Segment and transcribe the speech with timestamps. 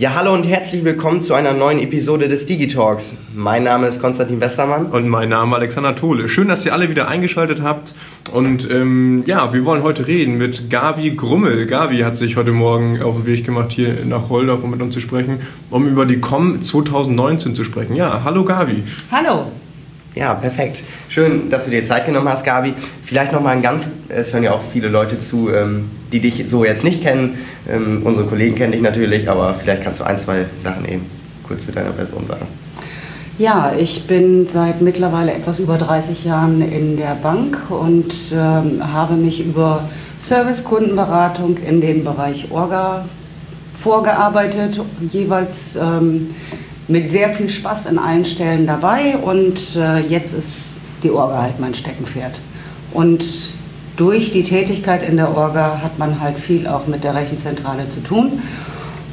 [0.00, 3.18] Ja, hallo und herzlich willkommen zu einer neuen Episode des Digitalks.
[3.34, 4.86] Mein Name ist Konstantin Westermann.
[4.86, 6.26] Und mein Name Alexander Tole.
[6.26, 7.92] Schön, dass ihr alle wieder eingeschaltet habt.
[8.32, 11.66] Und ähm, ja, wir wollen heute reden mit Gabi Grummel.
[11.66, 14.94] Gabi hat sich heute Morgen auf den Weg gemacht, hier nach Holdorf, um mit uns
[14.94, 17.94] zu sprechen, um über die COM 2019 zu sprechen.
[17.94, 18.84] Ja, hallo Gabi.
[19.12, 19.48] Hallo.
[20.14, 20.82] Ja, perfekt.
[21.08, 22.74] Schön, dass du dir Zeit genommen hast, Gabi.
[23.04, 26.44] Vielleicht noch mal ein ganz, es hören ja auch viele Leute zu, ähm, die dich
[26.48, 27.38] so jetzt nicht kennen.
[27.68, 31.06] Ähm, unsere Kollegen kennen dich natürlich, aber vielleicht kannst du ein, zwei Sachen eben
[31.46, 32.46] kurz zu deiner Person sagen.
[33.38, 39.14] Ja, ich bin seit mittlerweile etwas über 30 Jahren in der Bank und ähm, habe
[39.14, 43.06] mich über Service-Kundenberatung in den Bereich Orga
[43.80, 45.78] vorgearbeitet, jeweils
[46.88, 51.60] mit sehr viel Spaß in allen Stellen dabei und äh, jetzt ist die Orga halt
[51.60, 52.40] mein Steckenpferd.
[52.92, 53.24] Und
[53.96, 58.00] durch die Tätigkeit in der Orga hat man halt viel auch mit der Rechenzentrale zu
[58.00, 58.42] tun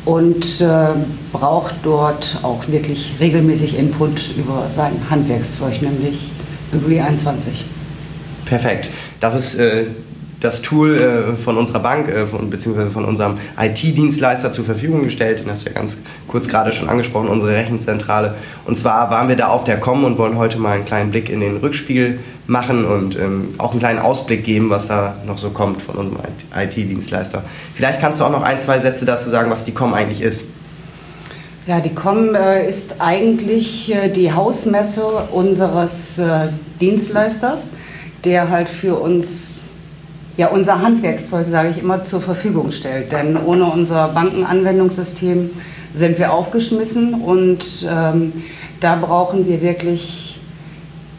[0.06, 0.88] und äh,
[1.34, 6.32] braucht dort auch wirklich regelmäßig Input über sein Handwerkszeug, nämlich
[6.72, 7.66] über die 21.
[8.46, 8.90] Perfekt.
[9.20, 9.88] Das ist äh,
[10.40, 15.40] das Tool äh, von unserer Bank äh, von, beziehungsweise von unserem IT-Dienstleister zur Verfügung gestellt.
[15.40, 18.36] Den hast du ja ganz kurz gerade schon angesprochen, unsere Rechenzentrale.
[18.66, 21.30] Und zwar waren wir da auf der Com und wollen heute mal einen kleinen Blick
[21.30, 25.50] in den Rückspiegel machen und ähm, auch einen kleinen Ausblick geben, was da noch so
[25.50, 26.20] kommt von unserem
[26.56, 27.44] IT-Dienstleister.
[27.74, 30.46] Vielleicht kannst du auch noch ein, zwei Sätze dazu sagen, was die Com eigentlich ist.
[31.68, 36.48] Ja, die COM äh, ist eigentlich äh, die Hausmesse unseres äh,
[36.80, 37.72] Dienstleisters,
[38.24, 39.57] der halt für uns
[40.38, 43.12] ja, unser Handwerkszeug, sage ich immer, zur Verfügung stellt.
[43.12, 45.50] Denn ohne unser Bankenanwendungssystem
[45.94, 48.34] sind wir aufgeschmissen und ähm,
[48.80, 50.40] da brauchen wir wirklich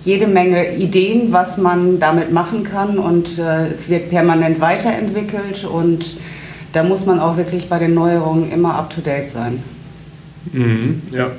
[0.04, 6.18] jede Menge Ideen, was man damit machen kann und äh, es wird permanent weiterentwickelt und
[6.72, 9.62] da muss man auch wirklich bei den Neuerungen immer up-to-date sein.
[10.52, 11.30] Mhm, ja,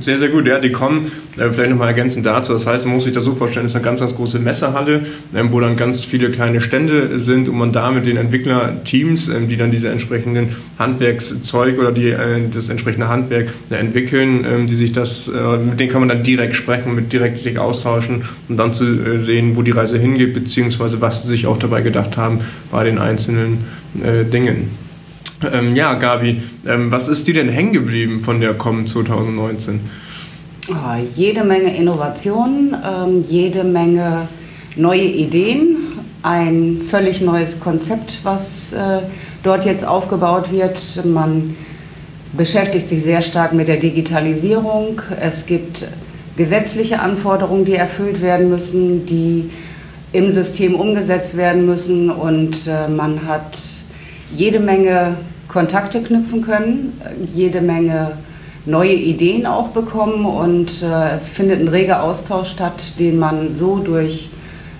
[0.00, 0.46] sehr, sehr gut.
[0.46, 2.52] Ja, die kommen, äh, vielleicht nochmal ergänzend dazu.
[2.52, 5.06] Das heißt, man muss sich das so vorstellen, es ist eine ganz, ganz große Messerhalle,
[5.34, 9.48] ähm, wo dann ganz viele kleine Stände sind und man da mit den Entwicklerteams, ähm,
[9.48, 14.74] die dann diese entsprechenden Handwerkszeug oder die, äh, das entsprechende Handwerk äh, entwickeln, ähm, die
[14.74, 18.56] sich das, äh, mit denen kann man dann direkt sprechen, mit direkt sich austauschen und
[18.56, 22.16] dann zu äh, sehen, wo die Reise hingeht, beziehungsweise was sie sich auch dabei gedacht
[22.16, 22.40] haben
[22.70, 23.64] bei den einzelnen
[24.02, 24.81] äh, Dingen.
[25.50, 29.80] Ähm, ja, Gabi, ähm, was ist dir denn hängen geblieben von der COM 2019?
[30.70, 30.74] Oh,
[31.16, 34.28] jede Menge Innovationen, ähm, jede Menge
[34.76, 35.76] neue Ideen,
[36.22, 39.00] ein völlig neues Konzept, was äh,
[39.42, 41.04] dort jetzt aufgebaut wird.
[41.04, 41.56] Man
[42.32, 45.02] beschäftigt sich sehr stark mit der Digitalisierung.
[45.20, 45.86] Es gibt
[46.36, 49.50] gesetzliche Anforderungen, die erfüllt werden müssen, die
[50.12, 53.58] im System umgesetzt werden müssen und äh, man hat
[54.34, 55.16] jede Menge
[55.52, 57.00] Kontakte knüpfen können,
[57.34, 58.12] jede Menge
[58.64, 63.78] neue Ideen auch bekommen und äh, es findet ein reger Austausch statt, den man so
[63.78, 64.30] durch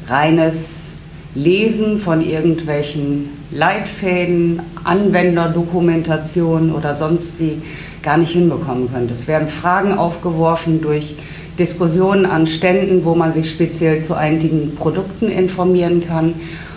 [0.09, 0.93] reines
[1.35, 7.61] Lesen von irgendwelchen Leitfäden, Anwenderdokumentationen oder sonst wie
[8.03, 9.15] gar nicht hinbekommen könnte.
[9.15, 11.17] Es werden Fragen aufgeworfen durch
[11.59, 16.35] Diskussionen an Ständen, wo man sich speziell zu einigen Produkten informieren kann,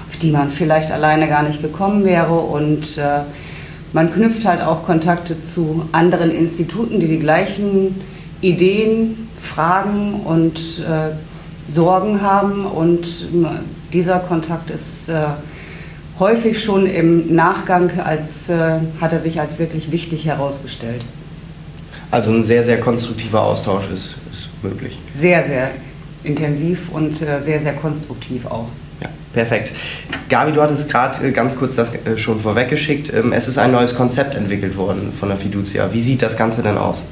[0.09, 3.22] auf die man vielleicht alleine gar nicht gekommen wäre und äh,
[3.94, 8.01] man knüpft halt auch Kontakte zu anderen Instituten, die die gleichen
[8.41, 12.66] Ideen, Fragen und äh, Sorgen haben.
[12.66, 13.28] Und
[13.94, 15.25] dieser Kontakt ist äh,
[16.19, 21.06] häufig schon im Nachgang als, äh, hat er sich als wirklich wichtig herausgestellt.
[22.12, 25.00] Also ein sehr, sehr konstruktiver Austausch ist, ist möglich.
[25.16, 25.72] Sehr, sehr
[26.24, 28.68] intensiv und äh, sehr, sehr konstruktiv auch.
[29.01, 29.72] Ja, perfekt.
[30.29, 33.13] Gabi, du hattest gerade äh, ganz kurz das äh, schon vorweggeschickt.
[33.13, 35.91] Ähm, es ist ein neues Konzept entwickelt worden von der Fiducia.
[35.91, 37.06] Wie sieht das Ganze denn aus?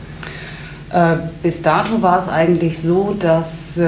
[0.92, 3.80] Äh, bis dato war es eigentlich so, dass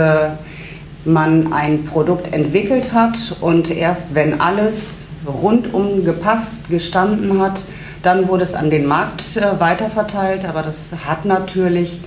[1.07, 7.63] man ein Produkt entwickelt hat und erst wenn alles rundum gepasst, gestanden hat,
[8.01, 10.45] dann wurde es an den Markt weiterverteilt.
[10.45, 12.01] Aber das hat natürlich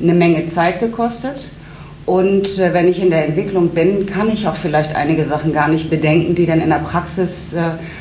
[0.00, 1.50] eine Menge Zeit gekostet.
[2.08, 5.68] Und äh, wenn ich in der Entwicklung bin, kann ich auch vielleicht einige Sachen gar
[5.68, 7.60] nicht bedenken, die dann in der Praxis äh,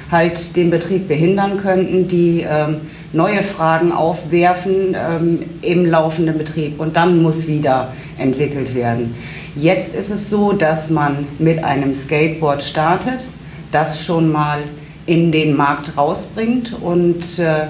[0.09, 2.77] halt den Betrieb behindern könnten, die ähm,
[3.11, 6.79] neue Fragen aufwerfen ähm, im laufenden Betrieb.
[6.79, 9.13] Und dann muss wieder entwickelt werden.
[9.57, 13.25] Jetzt ist es so, dass man mit einem Skateboard startet,
[13.73, 14.59] das schon mal
[15.05, 17.65] in den Markt rausbringt und äh,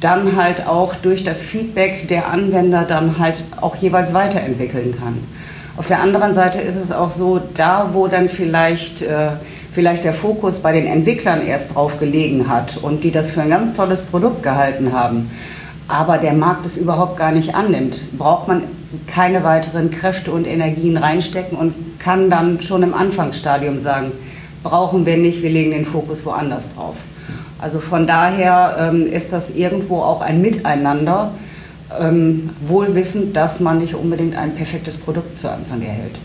[0.00, 5.18] dann halt auch durch das Feedback der Anwender dann halt auch jeweils weiterentwickeln kann.
[5.76, 9.30] Auf der anderen Seite ist es auch so, da wo dann vielleicht, äh,
[9.70, 13.50] vielleicht der Fokus bei den Entwicklern erst drauf gelegen hat und die das für ein
[13.50, 15.30] ganz tolles Produkt gehalten haben,
[15.88, 18.62] aber der Markt es überhaupt gar nicht annimmt, braucht man
[19.06, 24.12] keine weiteren Kräfte und Energien reinstecken und kann dann schon im Anfangsstadium sagen,
[24.62, 26.96] brauchen wir nicht, wir legen den Fokus woanders drauf.
[27.60, 31.32] Also von daher ähm, ist das irgendwo auch ein Miteinander,
[32.00, 36.18] ähm, wohl wissend, dass man nicht unbedingt ein perfektes Produkt zu Anfang erhält.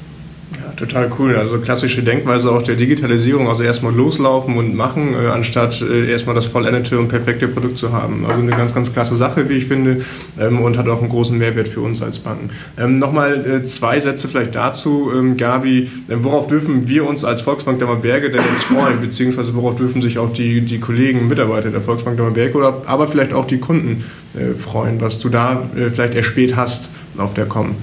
[0.65, 1.35] Ja, total cool.
[1.35, 6.33] Also klassische Denkweise auch der Digitalisierung, also erstmal loslaufen und machen, äh, anstatt äh, erstmal
[6.33, 8.25] das vollendete und perfekte Produkt zu haben.
[8.25, 10.01] Also eine ganz, ganz klasse Sache, wie ich finde,
[10.39, 12.49] ähm, und hat auch einen großen Mehrwert für uns als Banken.
[12.77, 15.89] Ähm, Nochmal äh, zwei Sätze vielleicht dazu, ähm, Gabi.
[16.09, 20.17] Ähm, worauf dürfen wir uns als Volksbank Dammerberge denn jetzt freuen, beziehungsweise worauf dürfen sich
[20.17, 24.55] auch die, die Kollegen Mitarbeiter der Volksbank Dammerberge oder aber vielleicht auch die Kunden äh,
[24.55, 27.75] freuen, was du da äh, vielleicht erspäht hast auf der Com?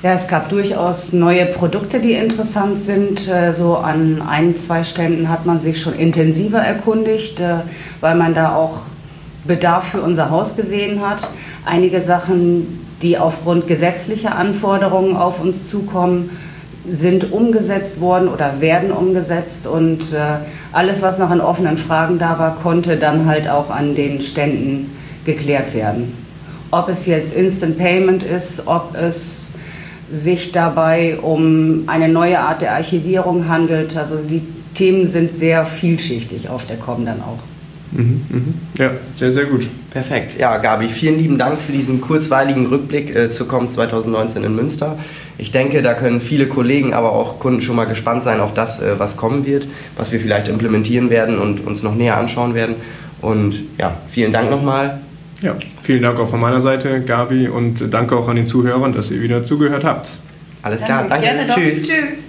[0.00, 3.26] Ja, es gab durchaus neue Produkte, die interessant sind.
[3.26, 7.56] Äh, so an ein, zwei Ständen hat man sich schon intensiver erkundigt, äh,
[8.00, 8.82] weil man da auch
[9.44, 11.32] Bedarf für unser Haus gesehen hat.
[11.64, 16.30] Einige Sachen, die aufgrund gesetzlicher Anforderungen auf uns zukommen,
[16.88, 20.36] sind umgesetzt worden oder werden umgesetzt und äh,
[20.72, 24.96] alles, was noch an offenen Fragen da war, konnte dann halt auch an den Ständen
[25.24, 26.14] geklärt werden.
[26.70, 29.54] Ob es jetzt Instant Payment ist, ob es
[30.10, 33.96] sich dabei um eine neue Art der Archivierung handelt.
[33.96, 34.42] Also die
[34.74, 37.38] Themen sind sehr vielschichtig auf der COM dann auch.
[37.92, 38.54] Mhm, mhm.
[38.78, 39.66] Ja, sehr, sehr gut.
[39.90, 40.38] Perfekt.
[40.38, 44.98] Ja, Gabi, vielen lieben Dank für diesen kurzweiligen Rückblick äh, zur COM 2019 in Münster.
[45.38, 48.80] Ich denke, da können viele Kollegen, aber auch Kunden schon mal gespannt sein auf das,
[48.80, 52.76] äh, was kommen wird, was wir vielleicht implementieren werden und uns noch näher anschauen werden.
[53.22, 55.00] Und ja, vielen Dank nochmal.
[55.88, 59.22] Vielen Dank auch von meiner Seite, Gabi, und danke auch an den Zuhörern, dass ihr
[59.22, 60.18] wieder zugehört habt.
[60.60, 61.24] Alles klar, danke.
[61.24, 61.54] Gerne doch.
[61.54, 61.82] Tschüss.
[61.82, 62.27] Tschüss.